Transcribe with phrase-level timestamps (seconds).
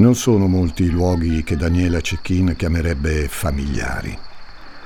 [0.00, 4.18] Non sono molti i luoghi che Daniela Cecchin chiamerebbe familiari.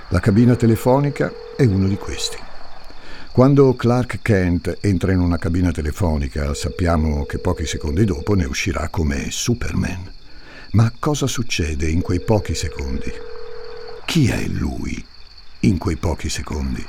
[0.08, 2.36] La cabina telefonica è uno di questi.
[3.30, 8.88] Quando Clark Kent entra in una cabina telefonica sappiamo che pochi secondi dopo ne uscirà
[8.88, 10.12] come Superman.
[10.72, 13.12] Ma cosa succede in quei pochi secondi?
[14.06, 15.00] Chi è lui
[15.60, 16.84] in quei pochi secondi?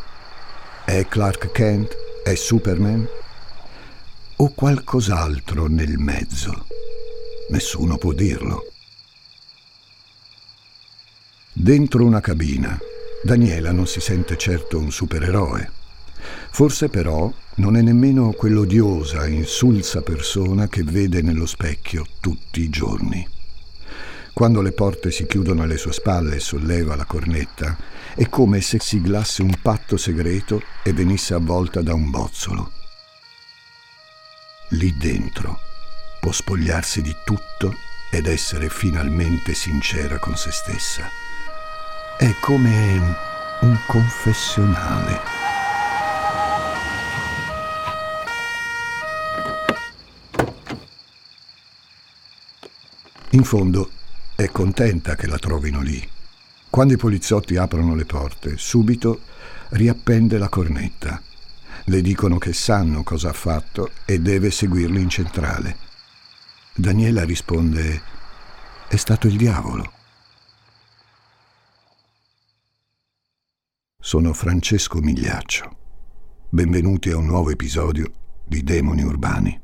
[0.83, 1.95] È Clark Kent?
[2.23, 3.07] È Superman?
[4.37, 6.65] O qualcos'altro nel mezzo?
[7.47, 8.71] Nessuno può dirlo.
[11.53, 12.77] Dentro una cabina,
[13.23, 15.71] Daniela non si sente certo un supereroe.
[16.49, 23.27] Forse però non è nemmeno quell'odiosa, insulsa persona che vede nello specchio tutti i giorni.
[24.33, 27.77] Quando le porte si chiudono alle sue spalle e solleva la cornetta,
[28.15, 32.71] è come se siglasse un patto segreto e venisse avvolta da un bozzolo.
[34.69, 35.73] Lì dentro
[36.19, 37.73] può spogliarsi di tutto
[38.11, 41.09] ed essere finalmente sincera con se stessa.
[42.17, 43.17] È come
[43.61, 45.19] un confessionale.
[53.31, 53.89] In fondo
[54.35, 56.09] è contenta che la trovino lì.
[56.69, 59.21] Quando i poliziotti aprono le porte, subito
[59.69, 61.21] riappende la cornetta.
[61.85, 65.84] Le dicono che sanno cosa ha fatto e deve seguirli in centrale.
[66.77, 68.01] Daniela risponde,
[68.89, 69.93] è stato il diavolo.
[73.97, 75.77] Sono Francesco Migliaccio.
[76.49, 78.11] Benvenuti a un nuovo episodio
[78.43, 79.61] di Demoni Urbani.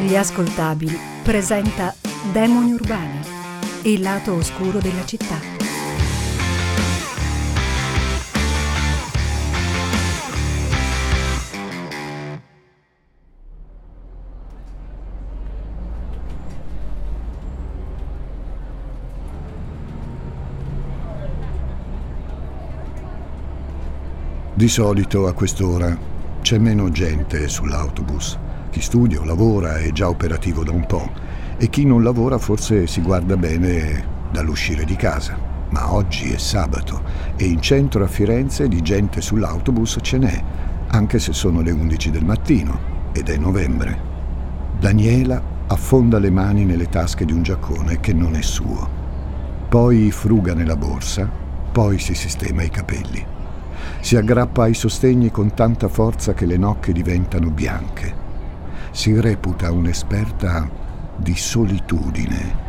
[0.00, 1.94] Gli ascoltabili presenta
[2.32, 3.20] Demoni Urbani,
[3.84, 5.59] il lato oscuro della città.
[24.60, 25.96] Di solito a quest'ora
[26.42, 28.38] c'è meno gente sull'autobus.
[28.68, 31.10] Chi studia o lavora è già operativo da un po'
[31.56, 35.34] e chi non lavora forse si guarda bene dall'uscire di casa.
[35.70, 37.02] Ma oggi è sabato
[37.36, 40.44] e in centro a Firenze di gente sull'autobus ce n'è,
[40.88, 42.78] anche se sono le 11 del mattino
[43.12, 43.98] ed è novembre.
[44.78, 48.86] Daniela affonda le mani nelle tasche di un giaccone che non è suo.
[49.70, 51.26] Poi fruga nella borsa,
[51.72, 53.38] poi si sistema i capelli.
[54.00, 58.20] Si aggrappa ai sostegni con tanta forza che le nocche diventano bianche
[58.92, 60.68] si reputa un'esperta
[61.16, 62.68] di solitudine,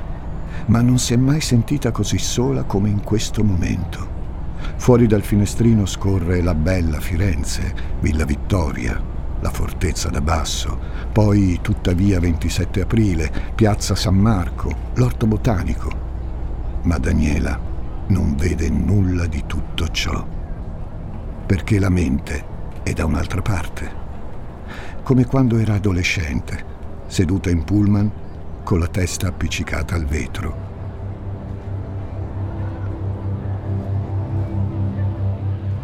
[0.67, 4.19] ma non si è mai sentita così sola come in questo momento.
[4.75, 9.01] Fuori dal finestrino scorre la bella Firenze, Villa Vittoria,
[9.39, 10.77] la fortezza da basso,
[11.11, 16.09] poi tutta via 27 aprile, piazza San Marco, l'orto botanico.
[16.83, 17.59] Ma Daniela
[18.07, 20.23] non vede nulla di tutto ciò,
[21.45, 22.43] perché la mente
[22.83, 24.01] è da un'altra parte
[25.03, 26.63] come quando era adolescente,
[27.07, 28.11] seduta in pullman
[28.63, 30.69] con la testa appiccicata al vetro.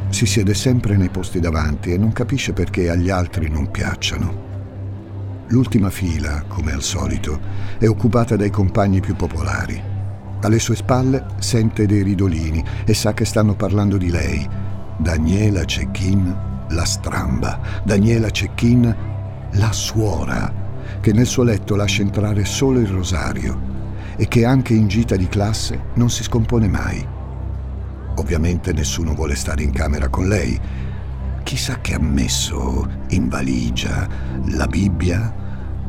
[0.09, 4.45] Si siede sempre nei posti davanti e non capisce perché agli altri non piacciono.
[5.47, 7.39] L'ultima fila, come al solito,
[7.77, 9.81] è occupata dai compagni più popolari.
[10.41, 14.66] Alle sue spalle sente dei ridolini e sa che stanno parlando di lei.
[14.97, 18.95] Daniela Cecchin la stramba, Daniela Cecchin,
[19.51, 20.51] la suora,
[20.99, 23.75] che nel suo letto lascia entrare solo il rosario
[24.15, 27.05] e che anche in gita di classe non si scompone mai.
[28.15, 30.59] Ovviamente nessuno vuole stare in camera con lei.
[31.43, 34.07] Chissà che ha messo in valigia
[34.47, 35.33] la Bibbia,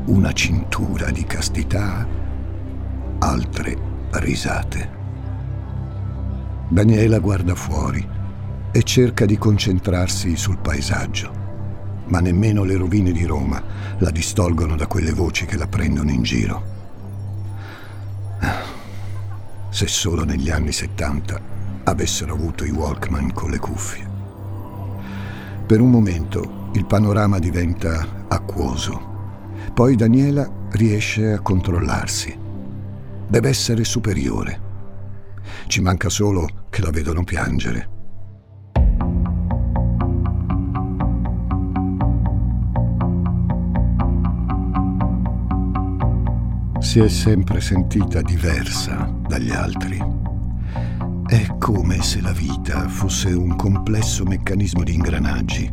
[0.07, 2.07] una cintura di castità,
[3.19, 3.77] altre
[4.11, 4.97] risate.
[6.69, 8.17] Daniela guarda fuori
[8.71, 11.47] e cerca di concentrarsi sul paesaggio.
[12.07, 13.63] Ma nemmeno le rovine di Roma
[13.99, 16.77] la distolgono da quelle voci che la prendono in giro.
[19.71, 21.41] Se solo negli anni 70
[21.85, 24.07] avessero avuto i Walkman con le cuffie.
[25.67, 29.17] Per un momento il panorama diventa acquoso.
[29.75, 32.37] Poi Daniela riesce a controllarsi.
[33.27, 34.61] Deve essere superiore.
[35.67, 37.98] Ci manca solo che la vedono piangere.
[46.99, 50.05] Si è sempre sentita diversa dagli altri.
[51.29, 55.71] È come se la vita fosse un complesso meccanismo di ingranaggi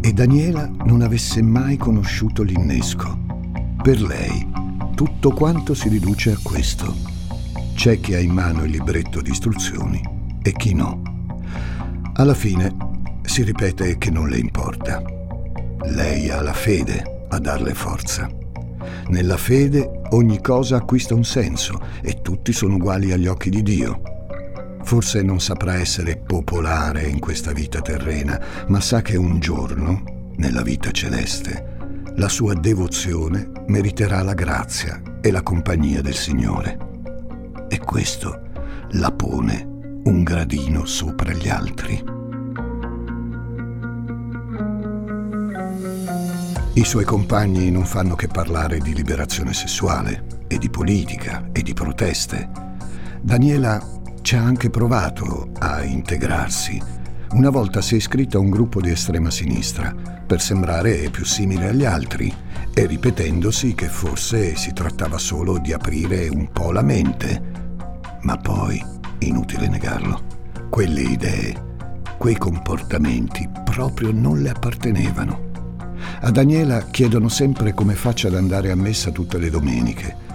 [0.00, 3.18] e Daniela non avesse mai conosciuto l'innesco.
[3.82, 4.48] Per lei
[4.94, 6.94] tutto quanto si riduce a questo.
[7.74, 10.00] C'è chi ha in mano il libretto di istruzioni
[10.40, 11.02] e chi no.
[12.12, 12.76] Alla fine
[13.22, 15.02] si ripete che non le importa.
[15.86, 18.37] Lei ha la fede a darle forza.
[19.08, 24.02] Nella fede ogni cosa acquista un senso e tutti sono uguali agli occhi di Dio.
[24.82, 30.02] Forse non saprà essere popolare in questa vita terrena, ma sa che un giorno,
[30.36, 31.76] nella vita celeste,
[32.16, 36.76] la sua devozione meriterà la grazia e la compagnia del Signore.
[37.68, 38.42] E questo
[38.92, 42.17] la pone un gradino sopra gli altri.
[46.78, 51.74] I suoi compagni non fanno che parlare di liberazione sessuale e di politica e di
[51.74, 52.48] proteste.
[53.20, 53.84] Daniela
[54.22, 56.80] ci ha anche provato a integrarsi.
[57.32, 59.92] Una volta si è iscritta a un gruppo di estrema sinistra
[60.24, 62.32] per sembrare più simile agli altri
[62.72, 67.42] e ripetendosi che forse si trattava solo di aprire un po' la mente.
[68.20, 68.80] Ma poi,
[69.18, 70.22] inutile negarlo,
[70.70, 71.60] quelle idee,
[72.18, 75.47] quei comportamenti proprio non le appartenevano.
[76.20, 80.28] A Daniela chiedono sempre come faccia ad andare a messa tutte le domeniche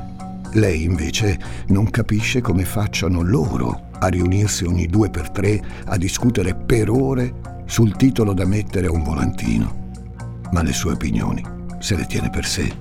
[0.53, 6.53] lei invece non capisce come facciano loro a riunirsi ogni due per tre a discutere
[6.53, 7.33] per ore
[7.65, 9.91] sul titolo da mettere a un volantino.
[10.51, 11.43] Ma le sue opinioni
[11.79, 12.71] se le tiene per sé.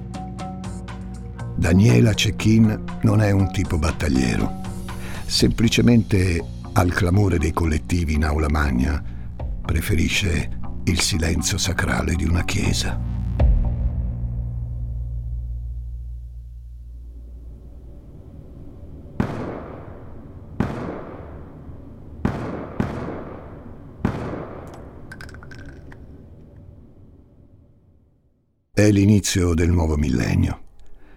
[1.54, 4.60] Daniela Cecchin non è un tipo battagliero.
[5.24, 9.02] Semplicemente al clamore dei collettivi in aula magna
[9.64, 12.98] preferisce il silenzio sacrale di una chiesa.
[28.74, 30.60] È l'inizio del nuovo millennio.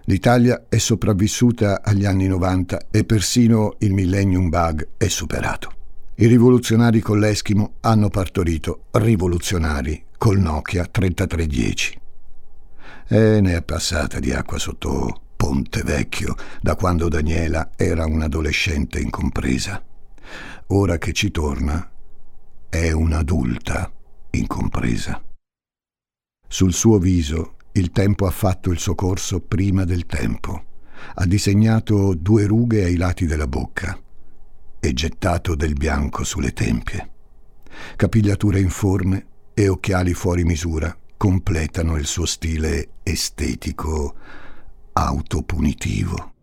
[0.04, 5.75] L'Italia è sopravvissuta agli anni 90 e persino il Millennium Bug è superato.
[6.18, 12.00] I rivoluzionari con l'Eschimo hanno partorito rivoluzionari col Nokia 3310.
[13.10, 19.84] E ne è passata di acqua sotto Ponte Vecchio da quando Daniela era un'adolescente incompresa.
[20.68, 21.92] Ora che ci torna,
[22.70, 23.92] è un'adulta
[24.30, 25.22] incompresa.
[26.48, 30.64] Sul suo viso il tempo ha fatto il suo corso prima del tempo.
[31.16, 34.00] Ha disegnato due rughe ai lati della bocca
[34.86, 37.10] e gettato del bianco sulle tempie.
[37.96, 44.16] Capigliature informe e occhiali fuori misura completano il suo stile estetico
[44.94, 46.34] autopunitivo.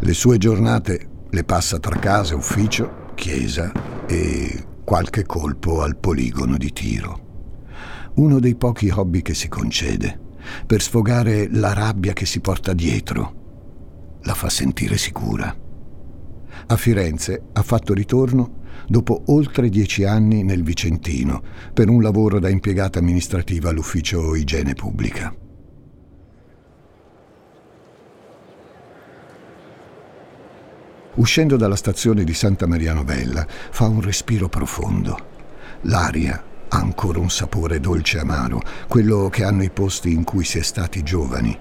[0.00, 3.72] Le sue giornate le passa tra casa, ufficio, chiesa
[4.06, 7.26] e qualche colpo al poligono di tiro.
[8.14, 10.18] Uno dei pochi hobby che si concede,
[10.64, 13.37] per sfogare la rabbia che si porta dietro.
[14.22, 15.54] La fa sentire sicura.
[16.66, 18.56] A Firenze ha fatto ritorno
[18.86, 21.42] dopo oltre dieci anni nel Vicentino
[21.72, 25.34] per un lavoro da impiegata amministrativa all'ufficio igiene pubblica.
[31.14, 35.18] Uscendo dalla stazione di Santa Maria Novella, fa un respiro profondo.
[35.82, 40.58] L'aria ha ancora un sapore dolce amaro, quello che hanno i posti in cui si
[40.58, 41.58] è stati giovani.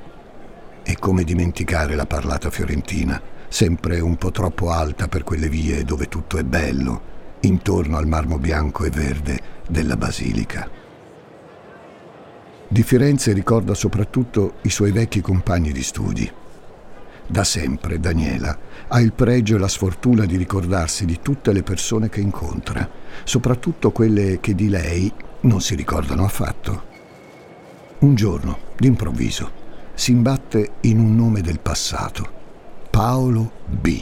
[0.90, 6.08] E come dimenticare la parlata fiorentina, sempre un po' troppo alta per quelle vie dove
[6.08, 7.02] tutto è bello,
[7.42, 10.70] intorno al marmo bianco e verde della basilica.
[12.70, 16.32] Di Firenze ricorda soprattutto i suoi vecchi compagni di studi.
[17.28, 22.08] Da sempre Daniela ha il pregio e la sfortuna di ricordarsi di tutte le persone
[22.08, 22.90] che incontra,
[23.26, 26.84] soprattutto quelle che di lei non si ricordano affatto.
[28.00, 29.66] Un giorno, d'improvviso,
[29.98, 32.30] si imbatte in un nome del passato,
[32.92, 34.00] Paolo B.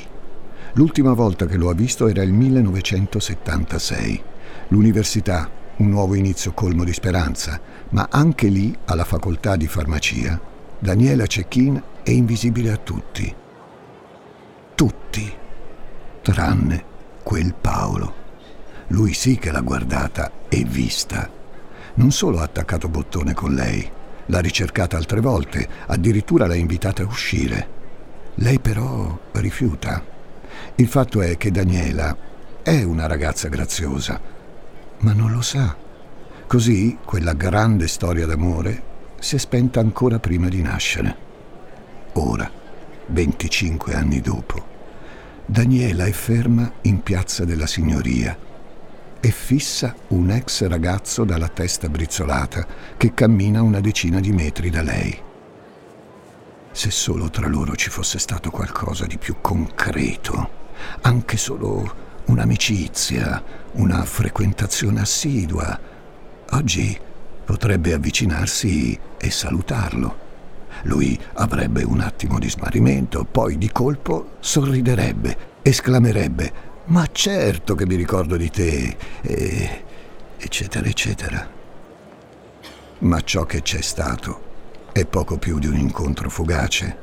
[0.74, 4.22] L'ultima volta che lo ha visto era il 1976.
[4.68, 7.62] L'università, un nuovo inizio colmo di speranza,
[7.92, 10.38] ma anche lì, alla facoltà di farmacia,
[10.78, 13.34] Daniela Cecchin è invisibile a tutti.
[14.76, 15.34] Tutti,
[16.22, 16.84] tranne
[17.24, 18.14] quel Paolo.
[18.88, 21.32] Lui sì che l'ha guardata e vista.
[21.94, 23.90] Non solo ha attaccato bottone con lei,
[24.28, 27.68] l'ha ricercata altre volte, addirittura l'ha invitata a uscire.
[28.36, 30.04] Lei però rifiuta.
[30.76, 32.16] Il fatto è che Daniela
[32.62, 34.20] è una ragazza graziosa,
[35.00, 35.76] ma non lo sa.
[36.48, 41.24] Così quella grande storia d'amore si è spenta ancora prima di nascere.
[42.14, 42.50] Ora,
[43.08, 44.74] 25 anni dopo,
[45.46, 48.38] Daniela è ferma in piazza della Signoria
[49.26, 52.64] e fissa un ex ragazzo dalla testa brizzolata
[52.96, 55.20] che cammina una decina di metri da lei.
[56.72, 60.50] Se solo tra loro ci fosse stato qualcosa di più concreto,
[61.02, 65.80] anche solo un'amicizia, una frequentazione assidua,
[66.52, 66.96] oggi
[67.44, 70.20] potrebbe avvicinarsi e salutarlo.
[70.84, 77.96] Lui avrebbe un attimo di smarrimento, poi di colpo sorriderebbe, esclamerebbe Ma certo che mi
[77.96, 79.84] ricordo di te, e...
[80.38, 81.50] eccetera, eccetera.
[83.00, 84.44] Ma ciò che c'è stato
[84.92, 86.98] è poco più di un incontro fugace,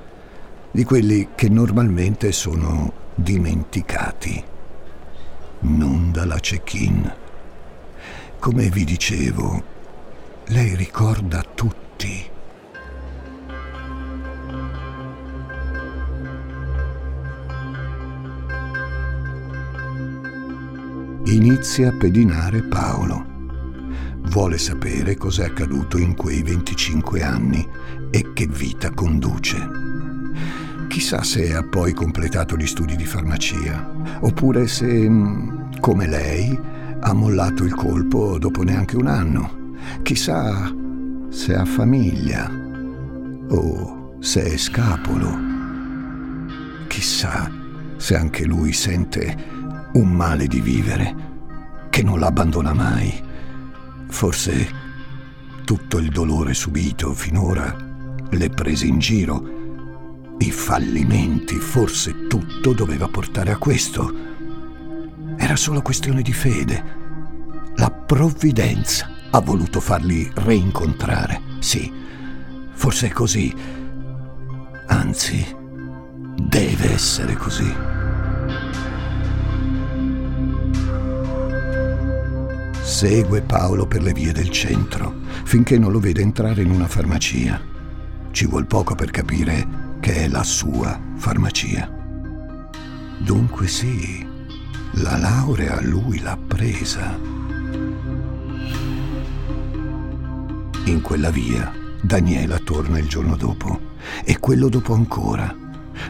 [0.70, 4.42] di quelli che normalmente sono dimenticati,
[5.60, 7.14] non dalla check-in.
[8.38, 9.62] Come vi dicevo,
[10.46, 12.30] lei ricorda tutti.
[21.32, 23.24] Inizia a pedinare Paolo.
[24.24, 27.66] Vuole sapere cos'è accaduto in quei 25 anni
[28.10, 29.56] e che vita conduce.
[30.88, 36.60] Chissà se ha poi completato gli studi di farmacia, oppure se, mm, come lei,
[37.00, 39.72] ha mollato il colpo dopo neanche un anno.
[40.02, 40.70] Chissà
[41.30, 42.50] se ha famiglia
[43.48, 45.34] o se è scapolo.
[46.88, 47.50] Chissà
[47.96, 49.61] se anche lui sente
[49.94, 51.30] un male di vivere
[51.90, 53.22] che non l'abbandona mai.
[54.08, 54.80] Forse
[55.64, 57.76] tutto il dolore subito finora,
[58.30, 64.30] le prese in giro, i fallimenti, forse tutto doveva portare a questo.
[65.36, 67.00] Era solo questione di fede.
[67.76, 71.40] La provvidenza ha voluto farli reincontrare.
[71.58, 71.92] Sì,
[72.72, 73.54] forse è così.
[74.88, 75.46] Anzi,
[76.36, 77.91] deve essere così.
[83.02, 87.60] Segue Paolo per le vie del centro, finché non lo vede entrare in una farmacia.
[88.30, 91.90] Ci vuol poco per capire che è la sua farmacia.
[93.18, 94.24] Dunque sì,
[94.92, 97.18] la laurea lui l'ha presa.
[100.84, 103.80] In quella via Daniela torna il giorno dopo
[104.22, 105.52] e quello dopo ancora.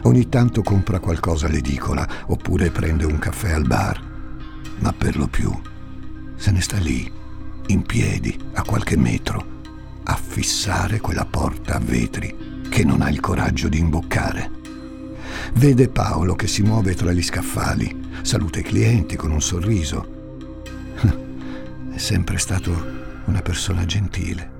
[0.03, 3.99] Ogni tanto compra qualcosa all'edicola oppure prende un caffè al bar,
[4.77, 5.71] ma per lo più
[6.43, 7.09] se ne sta lì,
[7.67, 9.61] in piedi, a qualche metro,
[10.03, 14.51] a fissare quella porta a vetri che non ha il coraggio di imboccare.
[15.53, 20.41] Vede Paolo che si muove tra gli scaffali, saluta i clienti con un sorriso.
[21.93, 22.71] È sempre stato
[23.27, 24.51] una persona gentile.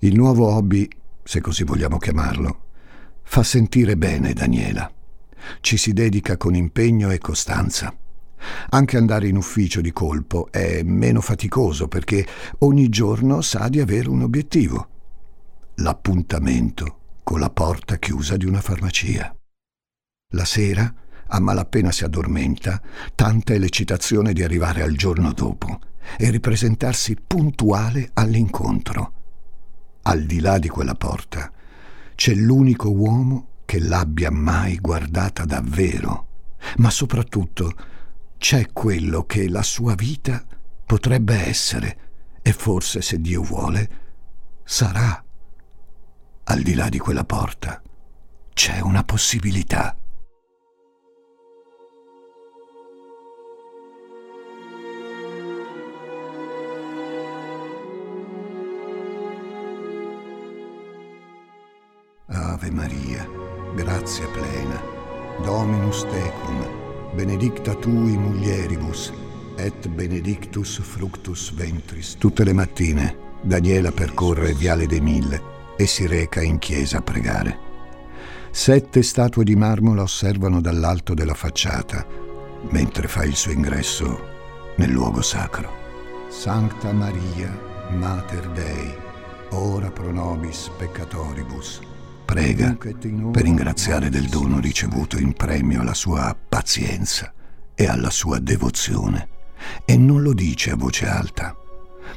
[0.00, 0.86] Il nuovo hobby,
[1.24, 2.60] se così vogliamo chiamarlo,
[3.22, 4.92] fa sentire bene Daniela
[5.60, 7.94] ci si dedica con impegno e costanza.
[8.70, 12.26] Anche andare in ufficio di colpo è meno faticoso perché
[12.58, 14.88] ogni giorno sa di avere un obiettivo.
[15.76, 19.34] L'appuntamento con la porta chiusa di una farmacia.
[20.32, 20.92] La sera,
[21.26, 22.80] a malapena si addormenta,
[23.14, 25.78] tanta è l'eccitazione di arrivare al giorno dopo
[26.16, 29.12] e ripresentarsi puntuale all'incontro.
[30.02, 31.52] Al di là di quella porta
[32.14, 37.70] c'è l'unico uomo che l'abbia mai guardata davvero, ma soprattutto
[38.38, 40.42] c'è quello che la sua vita
[40.86, 41.98] potrebbe essere
[42.40, 43.90] e forse, se Dio vuole,
[44.64, 45.22] sarà.
[46.44, 47.82] Al di là di quella porta
[48.54, 49.94] c'è una possibilità.
[62.28, 63.37] Ave Maria
[63.78, 64.82] gratia plena,
[65.44, 66.66] Dominus tecum,
[67.14, 69.12] benedicta tui mulieribus,
[69.56, 72.16] et benedictus fructus ventris.
[72.18, 75.40] Tutte le mattine Daniela percorre Viale dei Mille
[75.76, 77.66] e si reca in chiesa a pregare.
[78.50, 82.04] Sette statue di marmo la osservano dall'alto della facciata,
[82.70, 84.20] mentre fa il suo ingresso
[84.76, 85.70] nel luogo sacro.
[86.28, 87.56] Sancta Maria,
[87.90, 88.92] Mater Dei,
[89.50, 91.80] ora pro nobis peccatoribus,
[92.28, 97.32] prega per ringraziare del dono ricevuto in premio alla sua pazienza
[97.74, 99.28] e alla sua devozione.
[99.86, 101.56] E non lo dice a voce alta,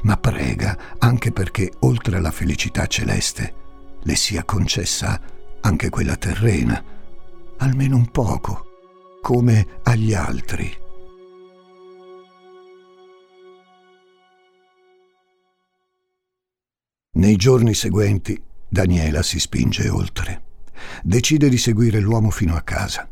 [0.02, 3.54] ma prega anche perché oltre alla felicità celeste
[4.02, 5.18] le sia concessa
[5.62, 6.84] anche quella terrena,
[7.56, 8.66] almeno un poco,
[9.22, 10.76] come agli altri.
[17.14, 20.44] Nei giorni seguenti Daniela si spinge oltre.
[21.02, 23.06] Decide di seguire l'uomo fino a casa.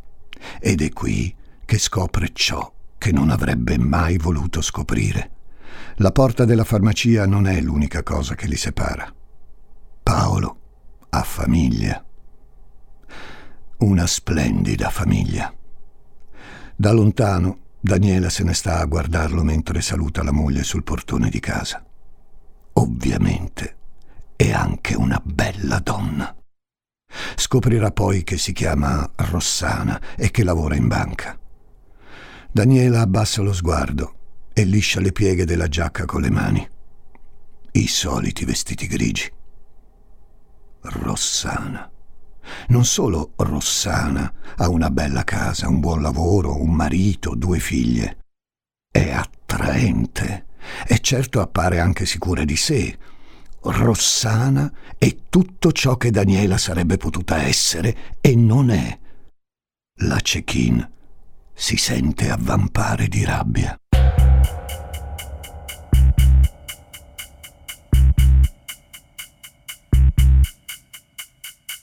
[0.59, 1.37] ed è qui
[1.67, 5.31] che scopre ciò che non avrebbe mai voluto scoprire.
[5.97, 9.15] La porta della farmacia non è l'unica cosa che li separa.
[10.03, 10.61] Paolo
[11.11, 12.03] ha famiglia.
[13.81, 15.55] Una splendida famiglia.
[16.75, 21.39] Da lontano Daniela se ne sta a guardarlo mentre saluta la moglie sul portone di
[21.39, 21.85] casa.
[22.73, 23.75] Ovviamente
[24.41, 26.35] è anche una bella donna.
[27.35, 31.39] Scoprirà poi che si chiama Rossana e che lavora in banca.
[32.51, 34.15] Daniela abbassa lo sguardo
[34.55, 36.67] e liscia le pieghe della giacca con le mani.
[37.73, 39.31] I soliti vestiti grigi.
[40.85, 41.91] Rossana.
[42.69, 48.21] Non solo Rossana ha una bella casa, un buon lavoro, un marito, due figlie.
[48.91, 50.47] È attraente
[50.87, 52.99] e certo appare anche sicura di sé.
[53.63, 58.99] Rossana è tutto ciò che Daniela sarebbe potuta essere e non è.
[60.03, 60.89] La Cekin
[61.53, 63.79] si sente avvampare di rabbia.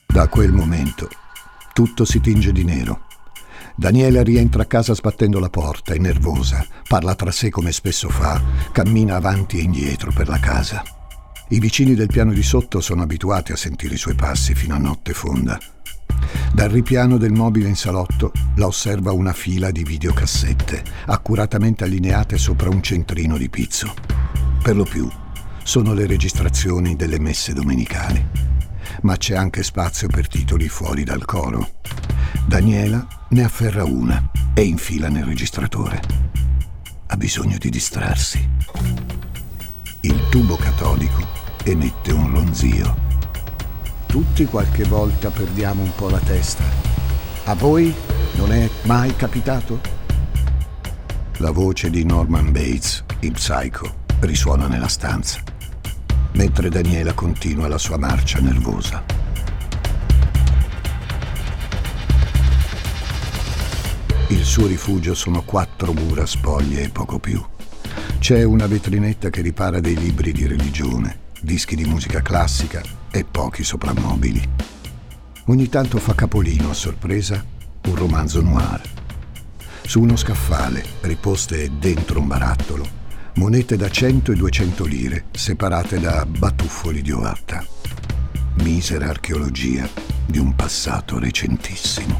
[0.07, 1.07] Da quel momento
[1.73, 3.05] tutto si tinge di nero.
[3.75, 8.41] Daniela rientra a casa sbattendo la porta, è nervosa, parla tra sé come spesso fa,
[8.71, 10.96] cammina avanti e indietro per la casa.
[11.49, 14.79] I vicini del piano di sotto sono abituati a sentire i suoi passi fino a
[14.79, 15.59] notte fonda.
[16.53, 22.69] Dal ripiano del mobile in salotto la osserva una fila di videocassette, accuratamente allineate sopra
[22.69, 23.93] un centrino di pizzo.
[24.61, 25.09] Per lo più
[25.63, 28.47] sono le registrazioni delle messe domenicali
[29.01, 31.71] ma c'è anche spazio per titoli fuori dal coro.
[32.45, 36.01] Daniela ne afferra una e infila nel registratore.
[37.07, 38.47] Ha bisogno di distrarsi.
[40.01, 41.36] Il tubo catodico
[41.69, 42.95] emette un ronzio.
[44.05, 46.63] Tutti qualche volta perdiamo un po' la testa.
[47.45, 47.93] A voi
[48.35, 49.79] non è mai capitato?
[51.37, 55.55] La voce di Norman Bates, il psycho, risuona nella stanza
[56.37, 59.03] mentre Daniela continua la sua marcia nervosa.
[64.29, 67.43] Il suo rifugio sono quattro mura spoglie e poco più.
[68.19, 73.63] C'è una vetrinetta che ripara dei libri di religione, dischi di musica classica e pochi
[73.63, 74.41] soprammobili.
[75.45, 77.43] Ogni tanto fa capolino a sorpresa
[77.85, 78.81] un romanzo noir.
[79.83, 82.85] Su uno scaffale, riposte dentro un barattolo,
[83.35, 87.65] monete da 100 e 200 lire, separate da batuffoli di ovatta.
[88.55, 89.87] Misera archeologia
[90.25, 92.19] di un passato recentissimo.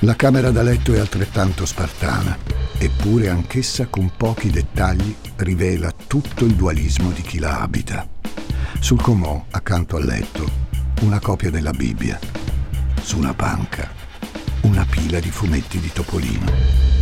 [0.00, 2.36] La camera da letto è altrettanto spartana,
[2.78, 8.06] eppure anch'essa con pochi dettagli rivela tutto il dualismo di chi la abita.
[8.80, 10.48] Sul comò, accanto al letto,
[11.02, 12.18] una copia della Bibbia.
[13.00, 13.90] Su una panca,
[14.62, 16.93] una pila di fumetti di Topolino.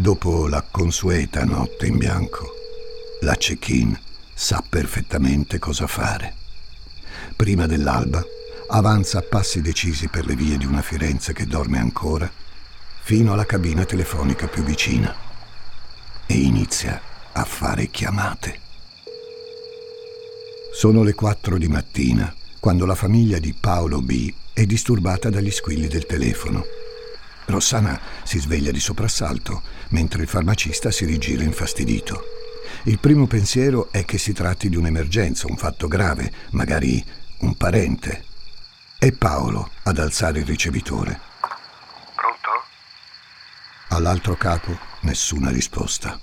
[0.00, 2.54] Dopo la consueta notte in bianco,
[3.20, 3.94] la check-in
[4.32, 6.36] sa perfettamente cosa fare.
[7.36, 8.24] Prima dell'alba
[8.68, 12.32] avanza a passi decisi per le vie di una Firenze che dorme ancora,
[13.02, 15.14] fino alla cabina telefonica più vicina
[16.24, 16.98] e inizia
[17.32, 18.58] a fare chiamate.
[20.72, 25.88] Sono le 4 di mattina quando la famiglia di Paolo B è disturbata dagli squilli
[25.88, 26.64] del telefono.
[27.50, 32.24] Rossana si sveglia di soprassalto, mentre il farmacista si rigira infastidito.
[32.84, 37.04] Il primo pensiero è che si tratti di un'emergenza, un fatto grave, magari
[37.40, 38.24] un parente.
[38.98, 41.20] È Paolo ad alzare il ricevitore.
[42.14, 42.48] Pronto?
[43.88, 46.18] All'altro capo nessuna risposta,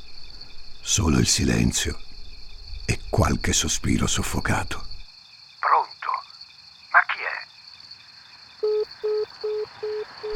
[0.82, 2.00] solo il silenzio
[2.86, 4.87] e qualche sospiro soffocato.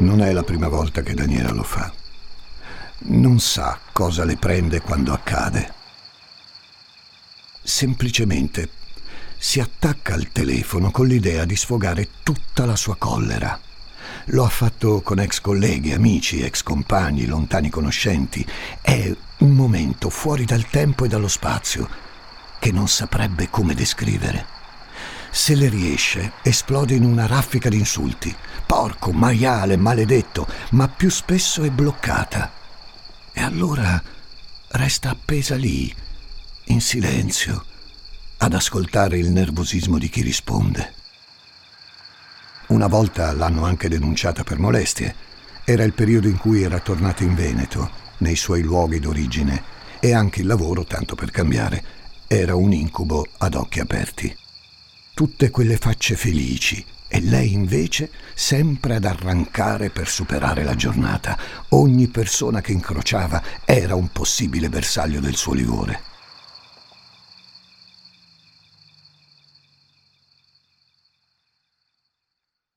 [0.01, 1.93] Non è la prima volta che Daniela lo fa.
[3.03, 5.73] Non sa cosa le prende quando accade.
[7.61, 8.69] Semplicemente
[9.37, 13.59] si attacca al telefono con l'idea di sfogare tutta la sua collera.
[14.25, 18.43] Lo ha fatto con ex colleghi, amici, ex compagni, lontani conoscenti.
[18.81, 21.87] È un momento fuori dal tempo e dallo spazio
[22.57, 24.47] che non saprebbe come descrivere.
[25.29, 28.35] Se le riesce, esplode in una raffica di insulti.
[28.81, 32.51] Porco, maiale, maledetto, ma più spesso è bloccata.
[33.31, 34.01] E allora
[34.69, 35.93] resta appesa lì,
[36.65, 37.63] in silenzio,
[38.37, 40.93] ad ascoltare il nervosismo di chi risponde.
[42.69, 45.15] Una volta l'hanno anche denunciata per molestie.
[45.63, 49.63] Era il periodo in cui era tornata in Veneto, nei suoi luoghi d'origine,
[49.99, 51.83] e anche il lavoro, tanto per cambiare,
[52.25, 54.35] era un incubo ad occhi aperti.
[55.13, 56.83] Tutte quelle facce felici,
[57.13, 61.37] e lei invece sempre ad arrancare per superare la giornata.
[61.71, 66.03] Ogni persona che incrociava era un possibile bersaglio del suo livore.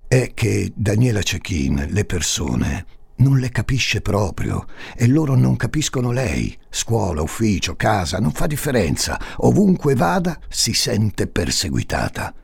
[0.08, 4.66] È che Daniela Cechin le persone non le capisce proprio
[4.96, 6.58] e loro non capiscono lei.
[6.68, 9.16] Scuola, ufficio, casa, non fa differenza.
[9.38, 12.34] Ovunque vada si sente perseguitata.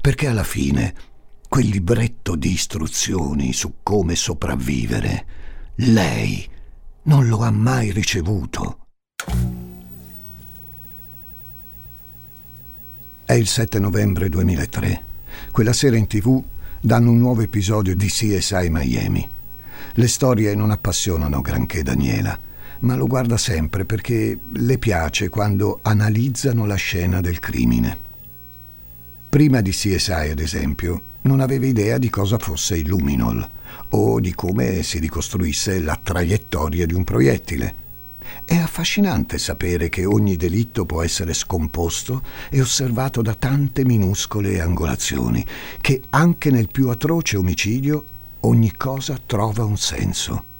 [0.00, 1.14] Perché alla fine
[1.56, 5.24] quel libretto di istruzioni su come sopravvivere,
[5.76, 6.46] lei
[7.04, 8.88] non lo ha mai ricevuto.
[13.24, 15.04] È il 7 novembre 2003.
[15.50, 16.44] Quella sera in tv
[16.78, 19.26] danno un nuovo episodio di CSI Miami.
[19.94, 22.38] Le storie non appassionano granché Daniela,
[22.80, 28.04] ma lo guarda sempre perché le piace quando analizzano la scena del crimine.
[29.36, 33.46] Prima di CSI, ad esempio, non aveva idea di cosa fosse il luminol
[33.90, 37.74] o di come si ricostruisse la traiettoria di un proiettile.
[38.46, 45.44] È affascinante sapere che ogni delitto può essere scomposto e osservato da tante minuscole angolazioni,
[45.82, 48.04] che anche nel più atroce omicidio
[48.40, 50.55] ogni cosa trova un senso.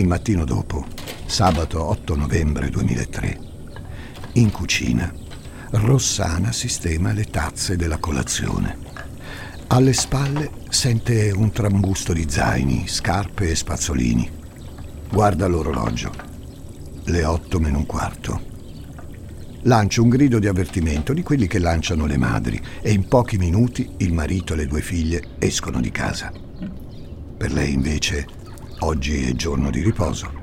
[0.00, 0.86] Il mattino dopo,
[1.26, 3.38] sabato 8 novembre 2003,
[4.32, 5.12] in cucina,
[5.72, 8.78] Rossana sistema le tazze della colazione.
[9.66, 14.30] Alle spalle sente un trambusto di zaini, scarpe e spazzolini.
[15.10, 16.12] Guarda l'orologio.
[17.04, 18.40] Le otto meno un quarto.
[19.64, 23.86] Lancia un grido di avvertimento di quelli che lanciano le madri e in pochi minuti
[23.98, 26.32] il marito e le due figlie escono di casa.
[27.36, 28.38] Per lei invece
[28.80, 30.38] oggi è giorno di riposo.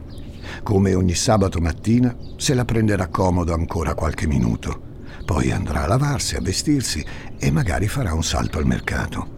[0.63, 4.85] Come ogni sabato mattina, se la prenderà comodo ancora qualche minuto.
[5.25, 7.05] Poi andrà a lavarsi, a vestirsi
[7.37, 9.35] e magari farà un salto al mercato.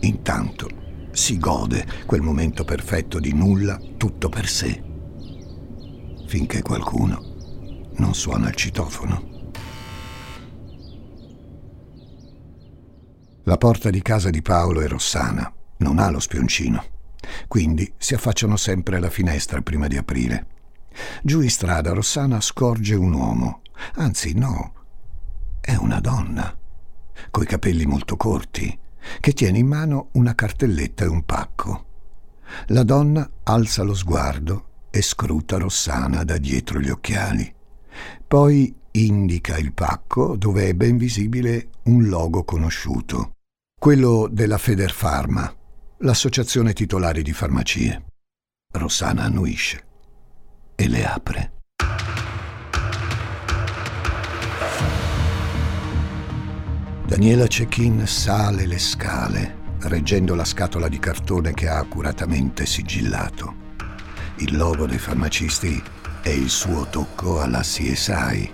[0.00, 0.68] Intanto
[1.12, 4.82] si gode quel momento perfetto di nulla tutto per sé.
[6.26, 9.36] Finché qualcuno non suona il citofono.
[13.44, 16.97] La porta di casa di Paolo è Rossana, non ha lo spioncino.
[17.46, 20.46] Quindi si affacciano sempre alla finestra prima di aprire.
[21.22, 23.62] Giù in strada Rossana scorge un uomo,
[23.94, 24.72] anzi no,
[25.60, 26.56] è una donna,
[27.30, 28.76] coi capelli molto corti,
[29.20, 31.84] che tiene in mano una cartelletta e un pacco.
[32.68, 37.54] La donna alza lo sguardo e scruta Rossana da dietro gli occhiali.
[38.26, 43.32] Poi indica il pacco dove è ben visibile un logo conosciuto,
[43.78, 45.54] quello della Federpharma,
[46.02, 48.04] l'associazione titolare di farmacie.
[48.72, 49.84] Rossana annuisce
[50.76, 51.52] e le apre.
[57.04, 63.66] Daniela Cechin sale le scale, reggendo la scatola di cartone che ha accuratamente sigillato.
[64.36, 65.82] Il logo dei farmacisti
[66.22, 68.52] è il suo tocco alla CSI.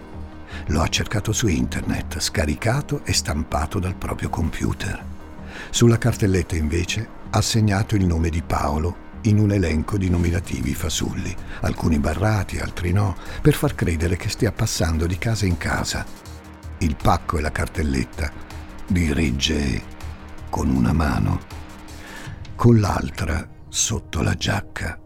[0.69, 5.13] Lo ha cercato su internet, scaricato e stampato dal proprio computer.
[5.71, 11.35] Sulla cartelletta invece ha segnato il nome di Paolo in un elenco di nominativi fasulli,
[11.63, 16.07] alcuni barrati, altri no, per far credere che stia passando di casa in casa.
[16.79, 18.31] Il pacco e la cartelletta
[18.89, 19.83] li regge
[20.49, 21.41] con una mano.
[22.55, 24.97] Con l'altra, sotto la giacca,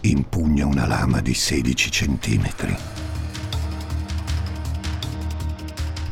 [0.00, 2.95] impugna una lama di 16 centimetri.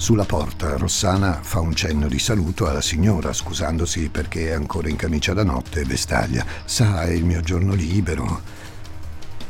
[0.04, 4.96] Sulla porta Rossana fa un cenno di saluto alla signora, scusandosi perché è ancora in
[4.96, 6.44] camicia da notte e vestaglia.
[6.66, 8.42] Sa, è il mio giorno libero.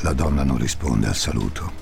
[0.02, 1.72] La donna non risponde al saluto.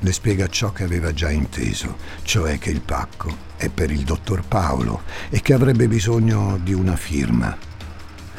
[0.00, 4.44] Le spiega ciò che aveva già inteso, cioè che il pacco è per il dottor
[4.44, 7.56] Paolo e che avrebbe bisogno di una firma.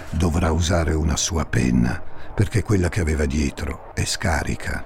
[0.10, 2.04] Dovrà usare una sua penna
[2.36, 4.86] perché quella che aveva dietro è scarica.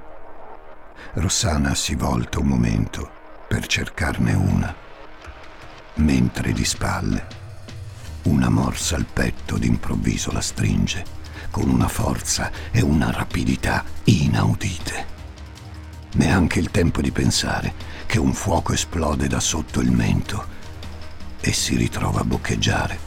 [1.13, 3.17] Rossana si volta un momento
[3.49, 4.75] per cercarne una,
[5.95, 7.27] mentre di spalle
[8.23, 11.03] una morsa al petto d'improvviso la stringe
[11.49, 15.17] con una forza e una rapidità inaudite.
[16.13, 17.73] Neanche il tempo di pensare
[18.05, 20.45] che un fuoco esplode da sotto il mento
[21.41, 22.99] e si ritrova a boccheggiare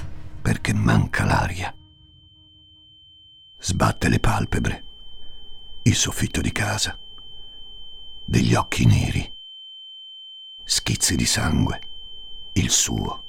[0.42, 1.72] perché manca l'aria.
[3.61, 4.85] Sbatte le palpebre.
[5.83, 6.98] Il soffitto di casa.
[8.24, 9.33] Degli occhi neri.
[10.64, 11.81] Schizzi di sangue.
[12.53, 13.25] Il suo.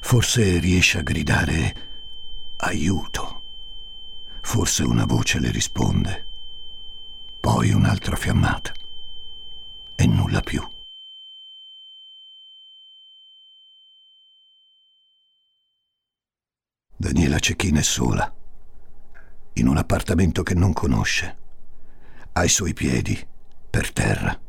[0.00, 1.90] Forse riesce a gridare
[2.56, 3.42] aiuto.
[4.42, 6.26] Forse una voce le risponde.
[7.40, 8.72] Poi un'altra fiammata.
[9.94, 10.66] E nulla più.
[17.02, 18.32] Daniela Cecchina è sola,
[19.54, 21.36] in un appartamento che non conosce.
[22.34, 23.26] Ai suoi piedi,
[23.68, 24.40] per terra,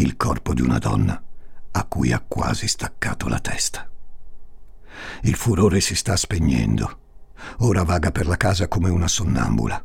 [0.00, 1.22] il corpo di una donna
[1.72, 3.88] a cui ha quasi staccato la testa.
[5.22, 6.98] Il furore si sta spegnendo.
[7.58, 9.82] Ora vaga per la casa come una sonnambula.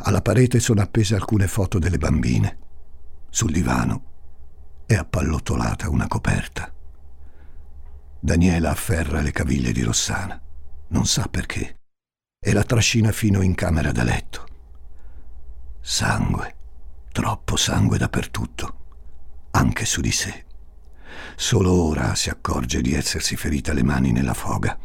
[0.00, 2.58] Alla parete sono appese alcune foto delle bambine.
[3.30, 4.04] Sul divano
[4.86, 6.72] è appallottolata una coperta.
[8.20, 10.40] Daniela afferra le caviglie di Rossana
[10.88, 11.80] non sa perché,
[12.38, 14.46] e la trascina fino in camera da letto.
[15.80, 16.54] Sangue,
[17.12, 18.76] troppo sangue dappertutto,
[19.58, 20.44] anche su di sé.
[21.36, 24.78] Solo ora si accorge di essersi ferita le mani nella foga.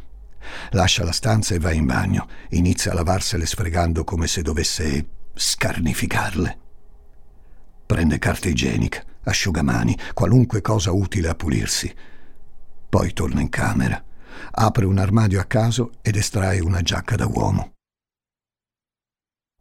[0.72, 2.28] Lascia la stanza e va in bagno.
[2.50, 6.60] Inizia a lavarsele sfregando come se dovesse scarnificarle.
[7.86, 11.94] Prende carta igienica, asciugamani, qualunque cosa utile a pulirsi.
[12.90, 14.04] Poi torna in camera
[14.56, 17.74] apre un armadio a caso ed estrae una giacca da uomo.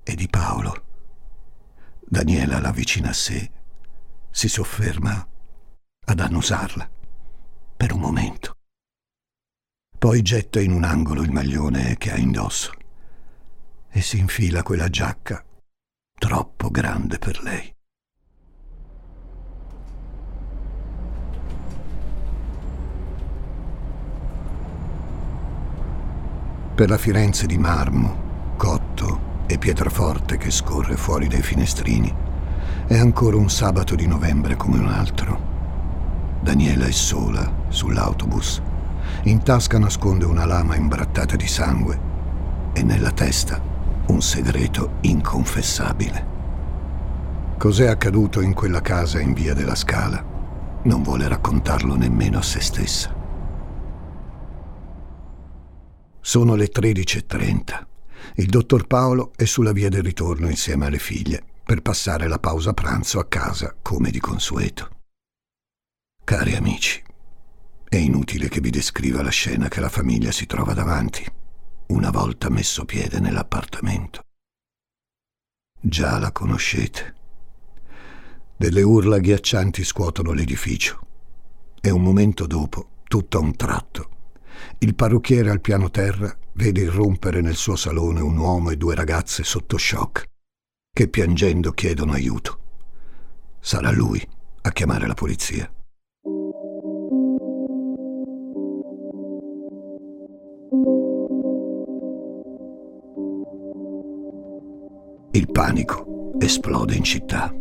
[0.03, 0.85] E di Paolo.
[2.01, 3.51] Daniela la avvicina a sé,
[4.33, 5.29] si sofferma
[6.07, 6.91] ad annusarla
[7.77, 8.57] per un momento.
[9.97, 12.73] Poi getta in un angolo il maglione che ha indosso
[13.89, 15.45] e si infila quella giacca
[16.19, 17.73] troppo grande per lei.
[26.75, 32.32] per la Firenze di marmo, cotto e pietraforte che scorre fuori dai finestrini.
[32.93, 35.41] È ancora un sabato di novembre come un altro.
[36.43, 38.61] Daniela è sola sull'autobus.
[39.23, 41.99] In tasca nasconde una lama imbrattata di sangue
[42.75, 43.59] e nella testa
[44.09, 46.27] un segreto inconfessabile.
[47.57, 50.23] Cos'è accaduto in quella casa in via della Scala?
[50.83, 53.11] Non vuole raccontarlo nemmeno a se stessa.
[56.21, 57.85] Sono le 13.30.
[58.35, 62.75] Il dottor Paolo è sulla via del ritorno insieme alle figlie per passare la pausa
[62.75, 64.91] pranzo a casa come di consueto.
[66.23, 67.03] Cari amici,
[67.89, 71.25] è inutile che vi descriva la scena che la famiglia si trova davanti
[71.87, 74.21] una volta messo piede nell'appartamento.
[75.81, 77.15] Già la conoscete.
[78.55, 81.01] Delle urla ghiaccianti scuotono l'edificio
[81.81, 84.11] e un momento dopo, tutto a un tratto,
[84.81, 89.43] il parrucchiere al piano terra vede irrompere nel suo salone un uomo e due ragazze
[89.43, 90.29] sotto shock,
[90.95, 92.59] che piangendo chiedono aiuto.
[93.59, 94.23] Sarà lui
[94.61, 95.73] a chiamare la polizia.
[105.31, 107.55] Il panico esplode in città.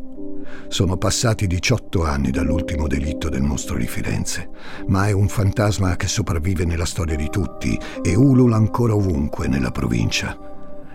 [0.68, 4.50] Sono passati 18 anni dall'ultimo delitto del mostro di Firenze,
[4.88, 9.72] ma è un fantasma che sopravvive nella storia di tutti e ulula ancora ovunque nella
[9.72, 10.38] provincia.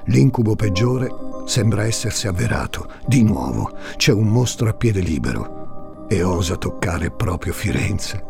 [0.09, 1.09] L'incubo peggiore
[1.47, 2.91] sembra essersi avverato.
[3.07, 8.23] Di nuovo c'è un mostro a piede libero e osa toccare proprio Firenze,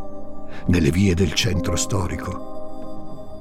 [0.66, 2.54] nelle vie del centro storico.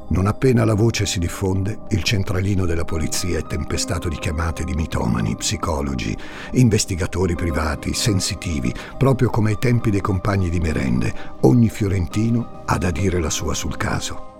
[0.07, 4.75] Non appena la voce si diffonde, il centralino della polizia è tempestato di chiamate di
[4.75, 6.15] mitomani, psicologi,
[6.51, 11.13] investigatori privati, sensitivi, proprio come ai tempi dei compagni di merende.
[11.41, 14.34] Ogni fiorentino ha da dire la sua sul caso.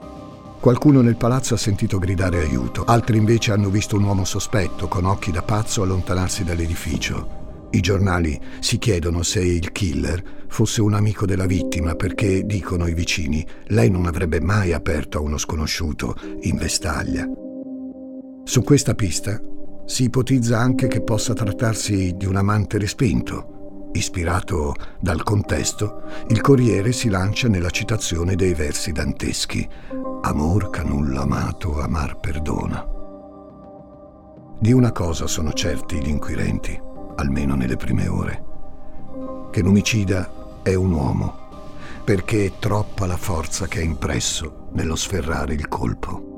[0.66, 5.06] Qualcuno nel palazzo ha sentito gridare aiuto, altri invece hanno visto un uomo sospetto con
[5.06, 7.68] occhi da pazzo allontanarsi dall'edificio.
[7.70, 12.96] I giornali si chiedono se il killer fosse un amico della vittima perché, dicono i
[12.96, 17.28] vicini, lei non avrebbe mai aperto a uno sconosciuto in vestaglia.
[18.44, 19.40] Su questa pista
[19.86, 23.55] si ipotizza anche che possa trattarsi di un amante respinto.
[23.96, 29.66] Ispirato dal contesto, il Corriere si lancia nella citazione dei versi danteschi
[30.22, 32.86] Amor canulla amato, amar perdona.
[34.60, 36.78] Di una cosa sono certi gli inquirenti
[37.16, 38.44] almeno nelle prime ore,
[39.52, 41.38] che l'omicida è un uomo,
[42.04, 46.35] perché è troppa la forza che è impresso nello sferrare il colpo.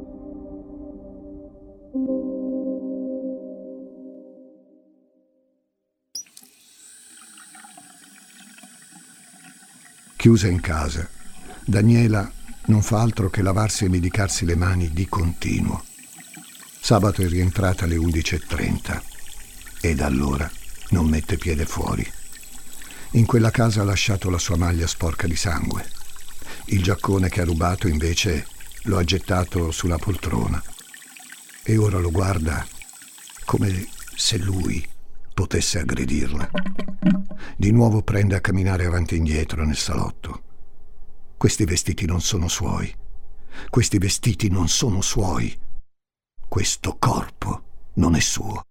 [10.18, 11.08] Chiusa in casa,
[11.64, 12.30] Daniela
[12.66, 15.86] non fa altro che lavarsi e medicarsi le mani di continuo
[16.88, 19.02] Sabato è rientrata alle 11.30
[19.82, 20.50] e da allora
[20.92, 22.10] non mette piede fuori.
[23.12, 25.86] In quella casa ha lasciato la sua maglia sporca di sangue.
[26.68, 28.48] Il giaccone che ha rubato invece
[28.84, 30.64] lo ha gettato sulla poltrona
[31.62, 32.66] e ora lo guarda
[33.44, 34.88] come se lui
[35.38, 36.50] potesse aggredirla.
[37.56, 40.42] Di nuovo prende a camminare avanti e indietro nel salotto.
[41.38, 42.92] Questi vestiti non sono suoi.
[43.70, 45.56] Questi vestiti non sono suoi.
[46.48, 47.62] Questo corpo
[47.94, 48.64] non è suo.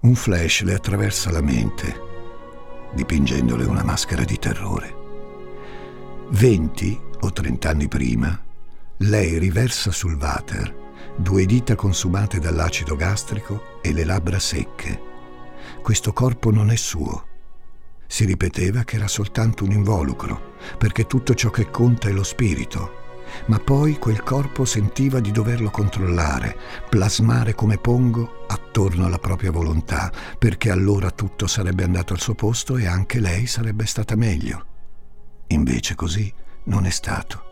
[0.00, 2.07] Un flash le attraversa la mente,
[2.94, 4.96] dipingendole una maschera di terrore.
[6.30, 8.38] Venti o trent'anni prima,
[8.98, 15.00] lei riversa sul water due dita consumate dall'acido gastrico e le labbra secche.
[15.82, 17.26] Questo corpo non è suo.
[18.06, 23.06] Si ripeteva che era soltanto un involucro, perché tutto ciò che conta è lo spirito
[23.46, 26.56] ma poi quel corpo sentiva di doverlo controllare,
[26.88, 32.76] plasmare come pongo attorno alla propria volontà, perché allora tutto sarebbe andato al suo posto
[32.76, 34.64] e anche lei sarebbe stata meglio.
[35.48, 36.32] Invece così
[36.64, 37.44] non è stato.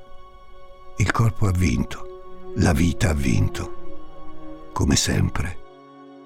[0.99, 5.65] Il corpo ha vinto, la vita ha vinto, come sempre.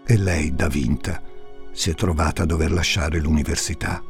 [0.07, 1.23] E lei, da vinta,
[1.73, 4.03] si è trovata a dover lasciare l'università.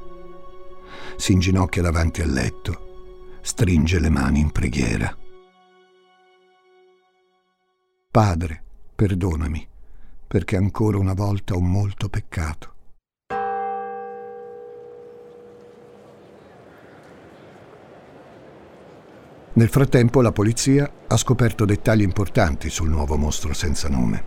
[1.17, 5.15] Si inginocchia davanti al letto, stringe le mani in preghiera.
[8.13, 8.61] Padre,
[8.97, 9.65] perdonami,
[10.27, 12.75] perché ancora una volta ho molto peccato.
[19.53, 24.25] Nel frattempo la polizia ha scoperto dettagli importanti sul nuovo mostro senza nome.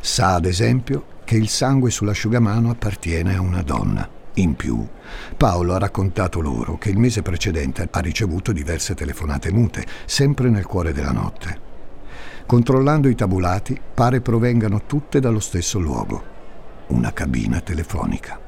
[0.00, 4.08] Sa ad esempio che il sangue sull'asciugamano appartiene a una donna.
[4.36, 4.88] In più,
[5.36, 10.64] Paolo ha raccontato loro che il mese precedente ha ricevuto diverse telefonate mute, sempre nel
[10.64, 11.67] cuore della notte.
[12.48, 16.24] Controllando i tabulati, pare provengano tutte dallo stesso luogo,
[16.86, 18.40] una cabina telefonica.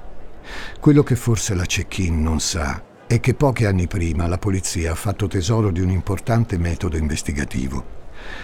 [0.80, 4.94] Quello che forse la check-in non sa è che pochi anni prima la polizia ha
[4.94, 7.84] fatto tesoro di un importante metodo investigativo.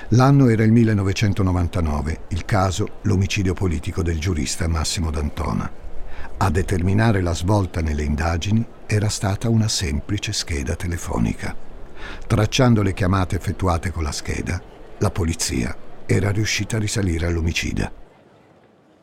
[0.08, 5.72] L'anno era il 1999, il caso l'omicidio politico del giurista Massimo D'Antona.
[6.36, 11.56] A determinare la svolta nelle indagini era stata una semplice scheda telefonica.
[12.26, 17.92] Tracciando le chiamate effettuate con la scheda, la polizia era riuscita a risalire all'omicida.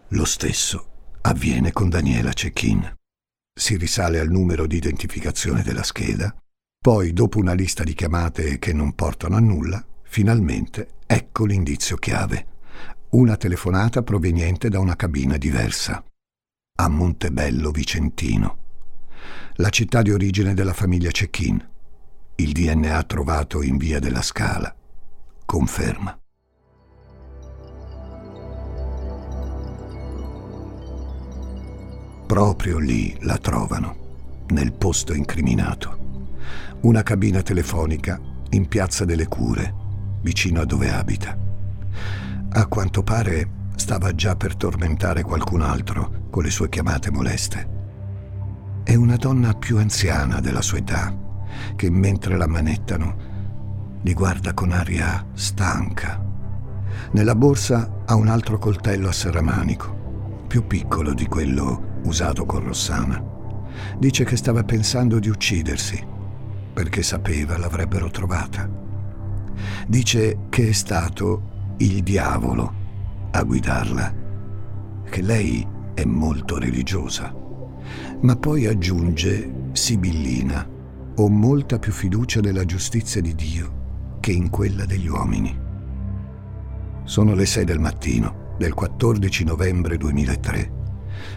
[0.10, 0.88] Lo stesso
[1.22, 2.92] avviene con Daniela Cecchin.
[3.54, 6.36] Si risale al numero di identificazione della scheda,
[6.82, 12.48] poi dopo una lista di chiamate che non portano a nulla, finalmente ecco l'indizio chiave.
[13.10, 16.04] Una telefonata proveniente da una cabina diversa,
[16.76, 18.58] a Montebello Vicentino,
[19.58, 21.70] la città di origine della famiglia Cecchin.
[22.36, 24.76] Il DNA trovato in via della Scala
[25.46, 26.18] conferma.
[32.26, 33.96] Proprio lì la trovano,
[34.50, 36.02] nel posto incriminato.
[36.82, 39.74] Una cabina telefonica in Piazza delle Cure,
[40.22, 41.38] vicino a dove abita.
[42.50, 47.70] A quanto pare stava già per tormentare qualcun altro con le sue chiamate moleste.
[48.84, 51.16] È una donna più anziana della sua età,
[51.76, 53.32] che mentre la manettano
[54.04, 56.22] li guarda con aria stanca.
[57.12, 63.22] Nella borsa ha un altro coltello a serramanico, più piccolo di quello usato con Rossana.
[63.98, 66.06] Dice che stava pensando di uccidersi,
[66.74, 68.70] perché sapeva l'avrebbero trovata.
[69.88, 72.74] Dice che è stato il diavolo
[73.32, 74.14] a guidarla,
[75.10, 77.34] che lei è molto religiosa,
[78.22, 80.68] ma poi aggiunge sibillina,
[81.16, 83.82] ho molta più fiducia nella giustizia di Dio
[84.24, 85.54] che in quella degli uomini.
[87.04, 90.72] Sono le 6 del mattino del 14 novembre 2003,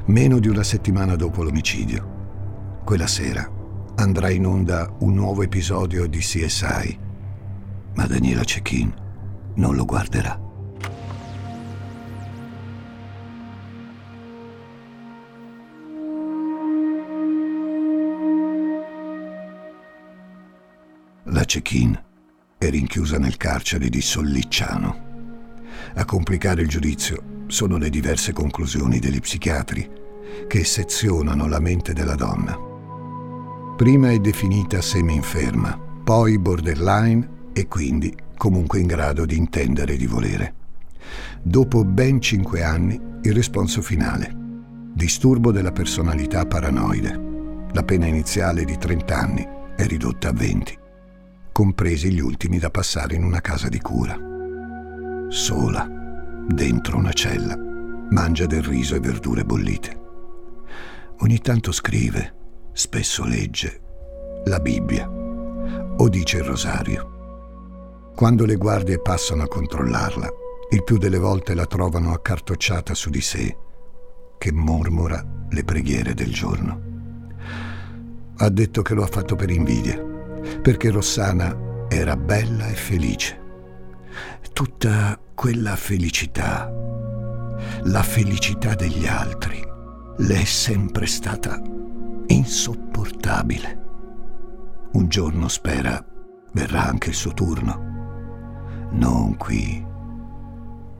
[0.05, 2.79] meno di una settimana dopo l'omicidio.
[2.85, 3.51] Quella sera
[3.97, 6.99] andrà in onda un nuovo episodio di CSI,
[7.95, 8.95] ma Daniela Cecchin
[9.55, 10.41] non lo guarderà.
[21.25, 22.06] La Cecchin
[22.59, 25.05] è rinchiusa nel carcere di Sollicciano.
[25.95, 29.89] A complicare il giudizio sono le diverse conclusioni degli psichiatri
[30.49, 32.57] che sezionano la mente della donna.
[33.77, 40.07] Prima è definita semi-inferma, poi borderline e quindi comunque in grado di intendere e di
[40.07, 40.55] volere.
[41.43, 44.35] Dopo ben cinque anni il responso finale.
[44.95, 47.21] Disturbo della personalità paranoide.
[47.73, 49.47] La pena iniziale di 30 anni
[49.77, 50.79] è ridotta a 20,
[51.57, 54.15] compresi gli ultimi da passare in una casa di cura.
[55.29, 55.89] Sola,
[56.47, 57.57] dentro una cella,
[58.11, 60.01] mangia del riso e verdure bollite.
[61.21, 63.81] Ogni tanto scrive, spesso legge,
[64.45, 68.11] la Bibbia o dice il rosario.
[68.15, 70.29] Quando le guardie passano a controllarla,
[70.73, 73.57] il più delle volte la trovano accartocciata su di sé,
[74.37, 76.81] che mormora le preghiere del giorno.
[78.37, 80.16] Ha detto che lo ha fatto per invidia,
[80.63, 83.45] perché Rossana era bella e felice.
[84.53, 86.73] Tutta quella felicità,
[87.83, 89.63] la felicità degli altri,
[90.19, 91.61] le è sempre stata
[92.27, 93.85] insopportabile.
[94.93, 96.03] Un giorno spera
[96.53, 98.89] verrà anche il suo turno.
[98.93, 99.85] Non qui,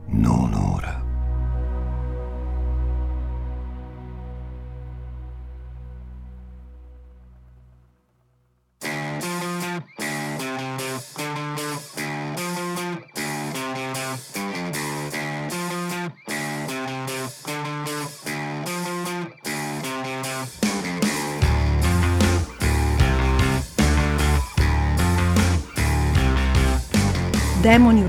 [0.09, 1.06] non ora.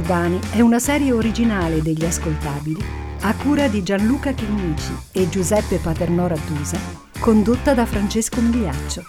[0.07, 2.81] Urbani è una serie originale degli ascoltabili
[3.21, 6.79] a cura di Gianluca Chinnici e Giuseppe Paternò Rattusa,
[7.19, 9.05] condotta da Francesco Migliaccio.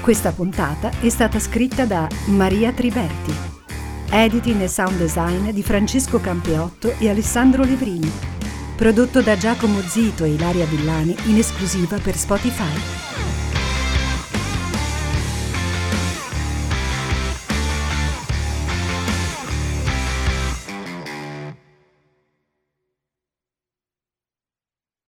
[0.00, 3.34] Questa puntata è stata scritta da Maria Triberti.
[4.08, 8.10] Editing e sound design di Francesco Campeotto e Alessandro Levrini.
[8.76, 13.29] Prodotto da Giacomo Zito e Ilaria Villani in esclusiva per Spotify.